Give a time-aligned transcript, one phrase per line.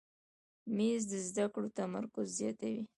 [0.75, 2.81] مېز د زده کړو تمرکز زیاتوي.